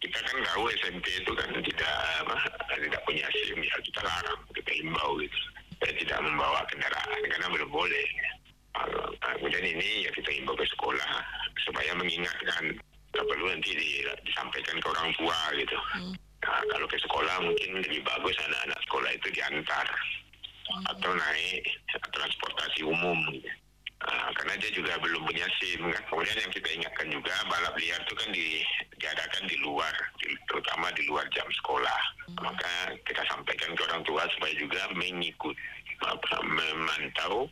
kita 0.01 0.19
kan 0.25 0.37
tahu 0.49 0.65
SMP 0.81 1.07
itu 1.13 1.33
kan 1.37 1.49
tidak 1.53 1.93
apa 2.25 2.35
tidak 2.81 3.01
punya 3.05 3.27
SIM 3.31 3.61
ya 3.61 3.77
kita 3.85 4.01
larang 4.01 4.41
kita 4.57 4.71
himbau 4.81 5.21
gitu. 5.21 5.39
Supaya 5.77 5.93
tidak 5.97 6.19
membawa 6.25 6.61
kendaraan 6.69 7.21
karena 7.29 7.47
belum 7.53 7.71
boleh. 7.73 8.07
Uh, 8.77 9.11
kemudian 9.37 9.65
ini 9.67 10.07
ya 10.07 10.11
kita 10.15 10.31
himbau 10.31 10.57
ke 10.57 10.65
sekolah 10.73 11.11
supaya 11.67 11.93
mengingatkan 11.97 12.77
tak 13.11 13.25
perlu 13.27 13.51
nanti 13.51 13.75
di- 13.75 14.07
disampaikan 14.25 14.79
ke 14.79 14.87
orang 14.89 15.11
tua 15.19 15.39
gitu. 15.59 15.77
Nah, 16.41 16.63
kalau 16.73 16.87
ke 16.89 16.97
sekolah 17.05 17.37
mungkin 17.45 17.85
lebih 17.85 18.01
bagus 18.07 18.37
anak-anak 18.41 18.79
sekolah 18.89 19.11
itu 19.13 19.29
diantar 19.37 19.87
atau 20.89 21.11
naik 21.13 21.61
transportasi 22.15 22.81
umum. 22.87 23.19
gitu. 23.35 23.51
Ah, 24.01 24.33
karena 24.33 24.57
dia 24.57 24.73
juga 24.73 24.97
belum 24.97 25.29
punya 25.29 25.45
SIM 25.61 25.93
kan. 25.93 26.03
Kemudian 26.09 26.41
yang 26.41 26.53
kita 26.57 26.69
ingatkan 26.73 27.07
juga 27.13 27.35
balap 27.53 27.77
liar 27.77 28.01
itu 28.01 28.15
kan 28.17 28.29
di, 28.33 28.65
diadakan 28.97 29.45
di 29.45 29.57
luar, 29.61 29.93
di- 30.17 30.41
terutama 30.49 30.89
di 30.97 31.05
luar 31.05 31.29
jam 31.37 31.45
sekolah. 31.61 32.01
Maka 32.41 32.97
kita 33.05 33.21
sampaikan 33.29 33.77
ke 33.77 33.83
orang 33.93 34.01
tua 34.09 34.25
supaya 34.33 34.57
juga 34.57 34.89
mengikut 34.97 35.53
apa, 36.01 36.41
memantau 36.41 37.45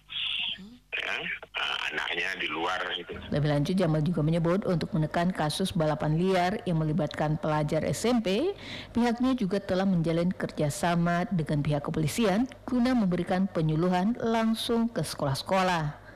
ya, 0.97 1.17
ah, 1.61 1.78
anaknya 1.93 2.33
di 2.40 2.49
luar 2.49 2.81
gitu. 2.97 3.12
Lebih 3.28 3.49
lanjut 3.52 3.75
Jamal 3.76 4.00
juga 4.00 4.25
menyebut 4.25 4.64
untuk 4.64 4.88
menekan 4.97 5.28
kasus 5.37 5.76
balapan 5.76 6.17
liar 6.17 6.64
yang 6.64 6.81
melibatkan 6.81 7.37
pelajar 7.37 7.85
SMP, 7.85 8.57
pihaknya 8.97 9.37
juga 9.37 9.61
telah 9.61 9.85
menjalin 9.85 10.33
kerjasama 10.33 11.28
dengan 11.28 11.61
pihak 11.61 11.85
kepolisian 11.85 12.49
guna 12.64 12.97
memberikan 12.97 13.45
penyuluhan 13.52 14.17
langsung 14.17 14.88
ke 14.88 15.05
sekolah-sekolah. 15.05 16.08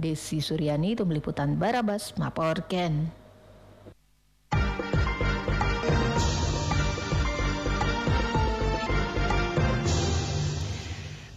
Desi 0.00 0.40
Suryani 0.40 0.96
itu 0.96 1.04
meliputan 1.04 1.60
Barabas 1.60 2.16
melaporkan. 2.16 3.12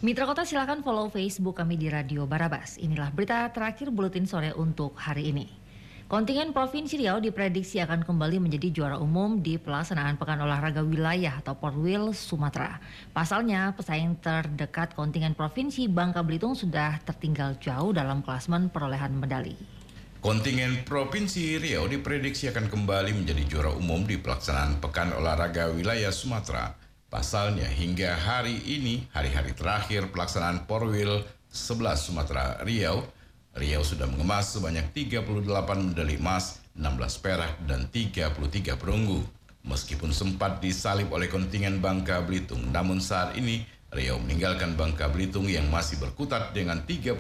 Mitra 0.03 0.27
Kota 0.27 0.43
silakan 0.43 0.83
follow 0.83 1.07
Facebook 1.07 1.59
kami 1.59 1.79
di 1.79 1.87
Radio 1.87 2.27
Barabas. 2.27 2.75
Inilah 2.75 3.11
berita 3.11 3.47
terakhir 3.51 3.87
buletin 3.91 4.27
sore 4.27 4.51
untuk 4.51 4.95
hari 4.99 5.31
ini. 5.31 5.62
Kontingen 6.11 6.51
Provinsi 6.51 6.99
Riau 6.99 7.23
diprediksi 7.23 7.79
akan 7.79 8.03
kembali 8.03 8.43
menjadi 8.43 8.67
juara 8.75 8.99
umum 8.99 9.39
di 9.39 9.55
pelaksanaan 9.55 10.19
Pekan 10.19 10.43
Olahraga 10.43 10.83
Wilayah 10.83 11.39
atau 11.39 11.55
Porwil 11.55 12.11
Sumatera. 12.11 12.83
Pasalnya, 13.15 13.71
pesaing 13.71 14.19
terdekat 14.19 14.99
kontingen 14.99 15.31
Provinsi 15.31 15.87
Bangka 15.87 16.19
Belitung 16.19 16.59
sudah 16.59 16.99
tertinggal 17.07 17.55
jauh 17.63 17.95
dalam 17.95 18.19
klasmen 18.19 18.67
perolehan 18.67 19.15
medali. 19.15 19.55
Kontingen 20.19 20.83
Provinsi 20.83 21.55
Riau 21.55 21.87
diprediksi 21.87 22.51
akan 22.51 22.67
kembali 22.67 23.15
menjadi 23.23 23.43
juara 23.47 23.71
umum 23.71 24.03
di 24.03 24.19
pelaksanaan 24.19 24.83
Pekan 24.83 25.15
Olahraga 25.15 25.71
Wilayah 25.71 26.11
Sumatera. 26.11 26.75
Pasalnya 27.07 27.71
hingga 27.71 28.11
hari 28.19 28.59
ini, 28.67 29.07
hari-hari 29.15 29.55
terakhir 29.55 30.11
pelaksanaan 30.11 30.67
Porwil 30.67 31.23
11 31.47 31.95
Sumatera 31.95 32.59
Riau, 32.67 33.07
Riau 33.53 33.85
sudah 33.85 34.09
mengemas 34.09 34.49
sebanyak 34.57 34.89
38 34.97 35.29
medali 35.93 36.17
emas, 36.17 36.57
16 36.73 37.21
perak, 37.21 37.53
dan 37.69 37.85
33 37.85 38.33
perunggu. 38.81 39.21
Meskipun 39.61 40.09
sempat 40.09 40.57
disalib 40.57 41.13
oleh 41.13 41.29
kontingen 41.29 41.77
Bangka 41.77 42.25
Belitung, 42.25 42.73
namun 42.73 42.97
saat 42.97 43.37
ini 43.37 43.61
Riau 43.93 44.17
meninggalkan 44.17 44.73
Bangka 44.73 45.05
Belitung 45.05 45.45
yang 45.45 45.69
masih 45.69 46.01
berkutat 46.01 46.49
dengan 46.57 46.81
31 46.81 47.13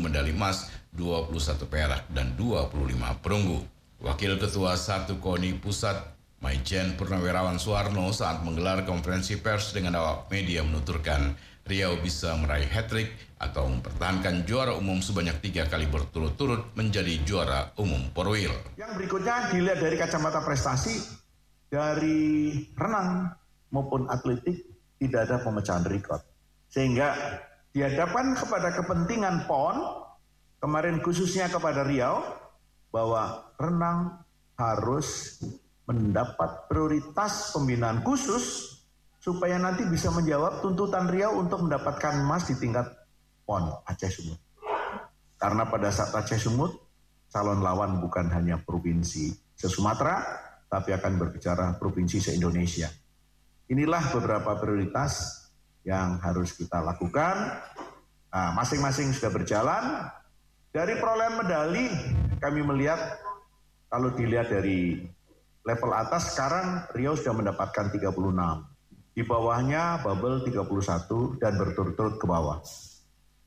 medali 0.00 0.32
emas, 0.32 0.72
21 0.96 1.68
perak, 1.68 2.08
dan 2.08 2.32
25 2.40 2.72
perunggu. 3.20 3.60
Wakil 4.00 4.40
Ketua 4.40 4.80
Satu 4.80 5.20
KONI 5.20 5.60
Pusat, 5.60 6.16
Maijen 6.40 6.96
Purnawirawan 6.96 7.60
Suwarno 7.60 8.16
saat 8.16 8.40
menggelar 8.40 8.88
konferensi 8.88 9.36
pers 9.36 9.76
dengan 9.76 10.00
awak 10.00 10.32
media 10.32 10.64
menuturkan 10.64 11.36
Riau 11.66 11.98
bisa 11.98 12.30
meraih 12.38 12.70
hat-trick 12.70 13.10
atau 13.36 13.68
mempertahankan 13.68 14.48
juara 14.48 14.72
umum 14.80 15.04
sebanyak 15.04 15.44
tiga 15.44 15.68
kali 15.68 15.84
berturut-turut 15.84 16.72
menjadi 16.72 17.20
juara 17.20 17.68
umum 17.76 18.08
Porwil. 18.16 18.52
Yang 18.80 18.92
berikutnya 18.96 19.52
dilihat 19.52 19.78
dari 19.84 19.96
kacamata 20.00 20.40
prestasi 20.40 20.96
dari 21.68 22.52
renang 22.72 23.28
maupun 23.68 24.08
atletik 24.08 24.64
tidak 24.96 25.28
ada 25.28 25.36
pemecahan 25.44 25.84
rekor. 25.84 26.20
Sehingga 26.72 27.12
dihadapkan 27.76 28.32
kepada 28.32 28.72
kepentingan 28.72 29.44
PON, 29.44 29.76
kemarin 30.64 31.04
khususnya 31.04 31.52
kepada 31.52 31.84
Riau, 31.84 32.24
bahwa 32.88 33.52
renang 33.60 34.24
harus 34.56 35.36
mendapat 35.84 36.64
prioritas 36.72 37.52
pembinaan 37.52 38.00
khusus 38.00 38.80
supaya 39.20 39.60
nanti 39.60 39.84
bisa 39.84 40.08
menjawab 40.08 40.64
tuntutan 40.64 41.04
Riau 41.12 41.36
untuk 41.36 41.68
mendapatkan 41.68 42.24
emas 42.24 42.48
di 42.48 42.56
tingkat 42.56 42.88
PON 43.46 43.86
Aceh 43.86 44.10
Sumut. 44.10 44.40
Karena 45.38 45.70
pada 45.70 45.94
saat 45.94 46.10
Aceh 46.10 46.42
Sumut, 46.42 46.74
calon 47.30 47.62
lawan 47.62 48.02
bukan 48.02 48.26
hanya 48.34 48.58
provinsi 48.58 49.30
se-Sumatera, 49.54 50.20
tapi 50.66 50.90
akan 50.92 51.16
berbicara 51.16 51.78
provinsi 51.78 52.18
se-Indonesia. 52.18 52.90
Inilah 53.70 54.10
beberapa 54.10 54.58
prioritas 54.58 55.46
yang 55.86 56.18
harus 56.18 56.54
kita 56.58 56.82
lakukan. 56.82 57.62
Nah, 58.34 58.50
masing-masing 58.58 59.14
sudah 59.14 59.30
berjalan. 59.30 59.84
Dari 60.74 60.98
perolehan 60.98 61.40
medali, 61.40 61.86
kami 62.42 62.60
melihat 62.60 62.98
kalau 63.88 64.12
dilihat 64.12 64.50
dari 64.52 65.08
level 65.64 65.90
atas 65.94 66.34
sekarang 66.34 66.84
Riau 66.92 67.16
sudah 67.16 67.32
mendapatkan 67.32 67.90
36. 67.90 68.12
Di 69.16 69.24
bawahnya 69.24 70.04
Bubble 70.04 70.44
31 70.44 71.40
dan 71.40 71.56
berturut-turut 71.56 72.20
ke 72.20 72.26
bawah. 72.28 72.60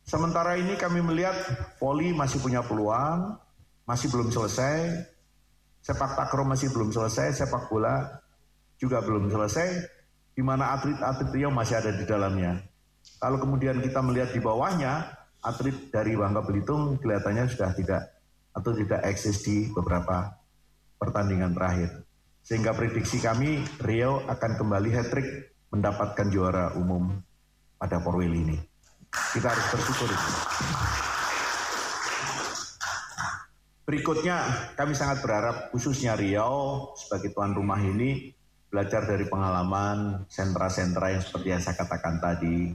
Sementara 0.10 0.58
ini 0.58 0.74
kami 0.74 1.06
melihat 1.06 1.38
voli 1.78 2.10
masih 2.18 2.42
punya 2.42 2.66
peluang, 2.66 3.38
masih 3.86 4.10
belum 4.10 4.34
selesai. 4.34 5.06
Sepak 5.86 6.18
takraw 6.18 6.50
masih 6.50 6.74
belum 6.74 6.90
selesai, 6.90 7.38
sepak 7.38 7.70
bola 7.70 8.10
juga 8.82 9.06
belum 9.06 9.30
selesai, 9.30 9.86
di 10.34 10.42
mana 10.42 10.74
atlet-atlet 10.74 11.30
Riau 11.30 11.54
masih 11.54 11.78
ada 11.78 11.94
di 11.94 12.10
dalamnya. 12.10 12.58
Kalau 13.22 13.38
kemudian 13.38 13.78
kita 13.86 14.02
melihat 14.02 14.34
di 14.34 14.42
bawahnya, 14.42 15.14
atlet 15.46 15.78
dari 15.94 16.18
Bangka 16.18 16.42
Belitung 16.42 16.98
kelihatannya 16.98 17.46
sudah 17.46 17.70
tidak 17.78 18.02
atau 18.50 18.74
tidak 18.74 19.06
eksis 19.14 19.46
di 19.46 19.70
beberapa 19.70 20.26
pertandingan 20.98 21.54
terakhir. 21.54 22.02
Sehingga 22.42 22.74
prediksi 22.74 23.22
kami 23.22 23.62
Riau 23.78 24.26
akan 24.26 24.52
kembali 24.58 24.90
hat-trick 24.90 25.54
mendapatkan 25.70 26.34
juara 26.34 26.74
umum 26.82 27.14
pada 27.78 28.02
Porwil 28.02 28.34
ini. 28.34 28.69
Kita 29.10 29.48
harus 29.50 29.66
bersyukur. 29.74 30.10
Berikutnya, 33.90 34.38
kami 34.78 34.94
sangat 34.94 35.26
berharap 35.26 35.74
khususnya 35.74 36.14
Riau 36.14 36.94
sebagai 36.94 37.34
tuan 37.34 37.58
rumah 37.58 37.82
ini 37.82 38.30
belajar 38.70 39.02
dari 39.10 39.26
pengalaman 39.26 40.30
sentra-sentra 40.30 41.10
yang 41.10 41.26
seperti 41.26 41.48
yang 41.50 41.62
saya 41.62 41.74
katakan 41.74 42.22
tadi. 42.22 42.70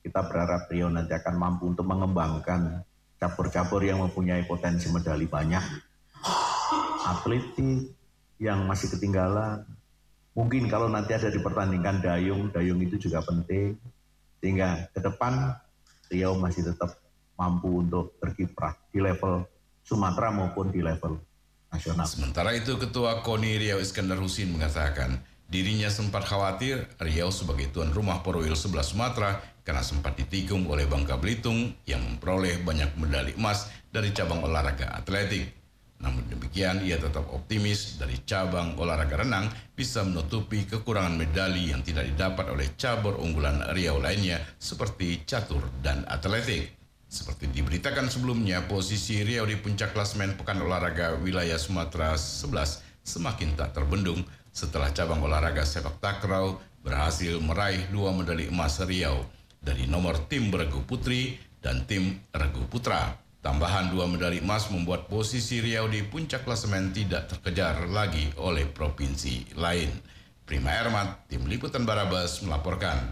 Kita 0.00 0.24
berharap 0.24 0.68
Riau 0.72 0.88
nanti 0.88 1.12
akan 1.12 1.36
mampu 1.36 1.68
untuk 1.68 1.84
mengembangkan 1.84 2.80
cabur-cabur 3.20 3.84
yang 3.84 4.00
mempunyai 4.00 4.48
potensi 4.48 4.88
medali 4.88 5.28
banyak. 5.28 5.64
Atletik 7.04 7.92
yang 8.40 8.64
masih 8.64 8.88
ketinggalan. 8.96 9.68
Mungkin 10.32 10.66
kalau 10.72 10.88
nanti 10.88 11.12
ada 11.12 11.28
dipertandingkan 11.28 12.00
dayung, 12.00 12.48
dayung 12.48 12.80
itu 12.80 12.96
juga 12.96 13.20
penting. 13.20 13.76
Sehingga 14.40 14.88
ke 14.92 15.00
depan 15.00 15.60
Riau 16.12 16.36
masih 16.36 16.66
tetap 16.66 16.98
mampu 17.34 17.82
untuk 17.82 18.14
berkiprah 18.22 18.74
di 18.90 19.02
level 19.02 19.46
Sumatera 19.84 20.32
maupun 20.32 20.72
di 20.72 20.80
level 20.80 21.20
nasional. 21.68 22.08
Sementara 22.08 22.56
itu 22.56 22.78
Ketua 22.80 23.20
KONI 23.20 23.60
Riau 23.60 23.78
Iskandar 23.82 24.16
Husin 24.16 24.54
mengatakan 24.54 25.20
dirinya 25.50 25.92
sempat 25.92 26.24
khawatir 26.24 26.88
Riau 26.96 27.28
sebagai 27.28 27.68
tuan 27.68 27.92
rumah 27.92 28.24
Porwil 28.24 28.56
sebelah 28.56 28.86
Sumatera 28.86 29.44
karena 29.64 29.84
sempat 29.84 30.16
ditikung 30.16 30.64
oleh 30.68 30.88
Bangka 30.88 31.20
Belitung 31.20 31.72
yang 31.84 32.00
memperoleh 32.00 32.60
banyak 32.64 32.96
medali 32.96 33.32
emas 33.36 33.68
dari 33.92 34.12
cabang 34.12 34.44
olahraga 34.44 34.92
atletik. 34.92 35.63
Namun 36.02 36.26
demikian 36.26 36.82
ia 36.82 36.98
tetap 36.98 37.30
optimis 37.30 37.96
dari 37.96 38.18
cabang 38.26 38.74
olahraga 38.80 39.22
renang 39.22 39.46
bisa 39.72 40.02
menutupi 40.02 40.66
kekurangan 40.66 41.14
medali 41.14 41.70
yang 41.70 41.80
tidak 41.86 42.10
didapat 42.10 42.50
oleh 42.50 42.72
cabur 42.74 43.18
unggulan 43.18 43.62
Riau 43.72 44.02
lainnya 44.02 44.42
seperti 44.58 45.22
catur 45.22 45.62
dan 45.80 46.02
atletik. 46.10 46.74
Seperti 47.06 47.46
diberitakan 47.46 48.10
sebelumnya, 48.10 48.66
posisi 48.66 49.22
Riau 49.22 49.46
di 49.46 49.54
puncak 49.54 49.94
klasmen 49.94 50.34
Pekan 50.34 50.58
Olahraga 50.58 51.14
Wilayah 51.14 51.60
Sumatera 51.62 52.18
11 52.18 52.82
semakin 53.06 53.54
tak 53.54 53.76
terbendung 53.76 54.24
setelah 54.50 54.90
cabang 54.90 55.22
olahraga 55.22 55.62
sepak 55.62 56.00
takraw 56.00 56.56
berhasil 56.82 57.38
meraih 57.42 57.84
dua 57.90 58.10
medali 58.14 58.48
emas 58.48 58.80
Riau 58.82 59.26
dari 59.64 59.88
nomor 59.88 60.28
tim 60.28 60.52
beregu 60.52 60.84
putri 60.84 61.40
dan 61.64 61.88
tim 61.88 62.20
regu 62.30 62.68
putra. 62.68 63.23
Tambahan 63.44 63.92
dua 63.92 64.08
medali 64.08 64.40
emas 64.40 64.72
membuat 64.72 65.04
posisi 65.04 65.60
Riau 65.60 65.84
di 65.84 66.00
puncak 66.00 66.48
klasemen 66.48 66.96
tidak 66.96 67.28
terkejar 67.28 67.92
lagi 67.92 68.32
oleh 68.40 68.64
provinsi 68.64 69.52
lain. 69.60 69.92
Prima 70.48 70.72
Ermat, 70.72 71.28
tim 71.28 71.44
liputan 71.44 71.84
Barabas 71.84 72.40
melaporkan. 72.40 73.04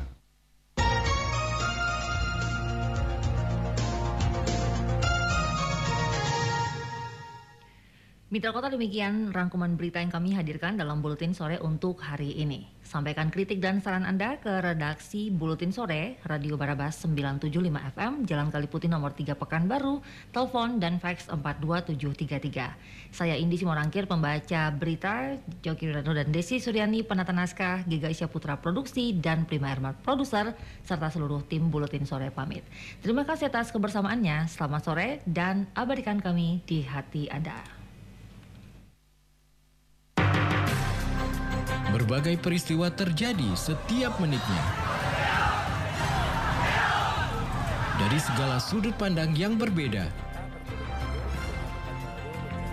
Mitra 8.32 8.56
Kota 8.56 8.72
demikian 8.72 9.36
rangkuman 9.36 9.76
berita 9.76 10.00
yang 10.00 10.08
kami 10.08 10.32
hadirkan 10.32 10.80
dalam 10.80 11.04
Buletin 11.04 11.36
Sore 11.36 11.60
untuk 11.60 12.00
hari 12.00 12.40
ini. 12.40 12.64
Sampaikan 12.92 13.32
kritik 13.32 13.56
dan 13.56 13.80
saran 13.80 14.04
Anda 14.04 14.36
ke 14.36 14.52
redaksi 14.60 15.32
Buletin 15.32 15.72
Sore, 15.72 16.20
Radio 16.28 16.60
Barabas 16.60 17.00
975 17.00 17.48
FM, 17.96 18.28
Jalan 18.28 18.52
Kaliputi 18.52 18.84
nomor 18.84 19.16
3 19.16 19.32
Pekanbaru, 19.32 20.04
telepon 20.28 20.76
dan 20.76 21.00
fax 21.00 21.24
42733. 21.32 23.08
Saya 23.08 23.40
Indi 23.40 23.56
Simorangkir, 23.56 24.04
pembaca 24.04 24.68
berita, 24.76 25.40
Joki 25.64 25.88
Wirano 25.88 26.12
dan 26.12 26.28
Desi 26.36 26.60
Suryani, 26.60 27.00
penata 27.00 27.32
naskah, 27.32 27.80
Giga 27.88 28.12
Isya 28.12 28.28
Putra 28.28 28.60
Produksi, 28.60 29.16
dan 29.16 29.48
Prima 29.48 29.72
Ermat 29.72 29.96
Produser, 30.04 30.52
serta 30.84 31.08
seluruh 31.08 31.48
tim 31.48 31.72
Buletin 31.72 32.04
Sore 32.04 32.28
pamit. 32.28 32.60
Terima 33.00 33.24
kasih 33.24 33.48
atas 33.48 33.72
kebersamaannya, 33.72 34.52
selamat 34.52 34.82
sore, 34.84 35.24
dan 35.24 35.64
abadikan 35.72 36.20
kami 36.20 36.60
di 36.68 36.84
hati 36.84 37.32
Anda. 37.32 37.81
Berbagai 41.92 42.40
peristiwa 42.40 42.88
terjadi 42.88 43.52
setiap 43.52 44.16
menitnya. 44.16 44.64
Dari 48.00 48.16
segala 48.16 48.56
sudut 48.56 48.96
pandang 48.96 49.36
yang 49.36 49.60
berbeda. 49.60 50.08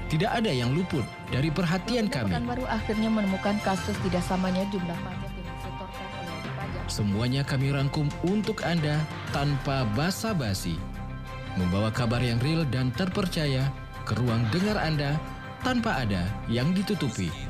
Tidak 0.07 0.31
ada 0.31 0.47
yang 0.47 0.71
luput 0.71 1.03
dari 1.35 1.51
perhatian 1.51 2.07
kami. 2.07 2.31
Pekanbaru 2.31 2.63
akhirnya 2.65 3.11
menemukan 3.11 3.59
kasus 3.61 3.93
tidak 4.07 4.23
samanya 4.23 4.63
jumlah 4.71 4.95
pajak 4.95 5.31
yang 5.35 5.47
disetorkan 5.51 6.05
oleh 6.07 6.23
wajib 6.31 6.51
pajak. 6.55 6.83
Semuanya 6.87 7.41
kami 7.43 7.67
rangkum 7.75 8.07
untuk 8.23 8.63
Anda 8.63 9.03
tanpa 9.35 9.83
basa-basi. 9.99 10.79
Membawa 11.59 11.91
kabar 11.91 12.23
yang 12.23 12.39
real 12.39 12.63
dan 12.71 12.89
terpercaya 12.95 13.67
ke 14.07 14.15
ruang 14.15 14.47
dengar 14.49 14.79
Anda 14.79 15.19
tanpa 15.59 16.07
ada 16.07 16.23
yang 16.47 16.71
ditutupi. 16.71 17.48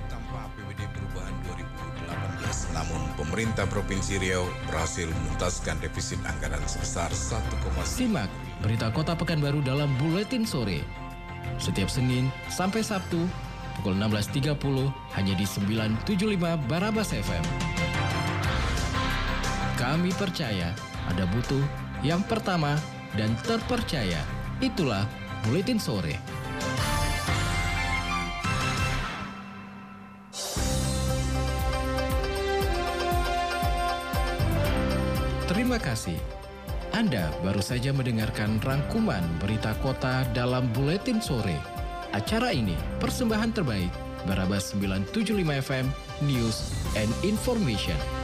Pemerintah 3.39 3.71
Provinsi 3.71 4.19
Riau 4.19 4.52
berhasil 4.67 5.08
menuntaskan 5.08 5.80
defisit 5.80 6.19
anggaran 6.28 6.60
sebesar 6.67 7.08
1,9 7.08 7.71
Simak 7.88 8.28
berita 8.60 8.91
Kota 8.91 9.15
Pekanbaru 9.15 9.63
dalam 9.63 9.88
Buletin 9.95 10.43
Sore. 10.43 10.84
Setiap 11.56 11.88
Senin 11.88 12.28
sampai 12.52 12.84
Sabtu 12.84 13.23
pukul 13.80 13.95
16.30 13.95 14.60
hanya 14.91 15.34
di 15.39 15.47
975 15.47 16.67
Barabas 16.67 17.15
FM. 17.15 17.43
Kami 19.80 20.12
percaya 20.19 20.75
ada 21.08 21.23
butuh 21.32 21.63
yang 22.04 22.19
pertama 22.28 22.75
dan 23.15 23.39
terpercaya. 23.47 24.19
Itulah 24.60 25.08
Buletin 25.47 25.80
Sore. 25.80 26.19
Terima 35.69 35.86
kasih. 35.86 36.17
Anda 36.97 37.29
baru 37.45 37.62
saja 37.62 37.93
mendengarkan 37.93 38.58
rangkuman 38.65 39.21
berita 39.38 39.77
kota 39.86 40.25
dalam 40.34 40.65
Buletin 40.73 41.21
Sore. 41.21 41.62
Acara 42.10 42.49
ini 42.49 42.73
persembahan 42.97 43.53
terbaik 43.53 43.93
Barabas 44.25 44.73
975 44.73 45.29
FM 45.45 45.86
News 46.25 46.73
and 46.97 47.13
Information. 47.21 48.18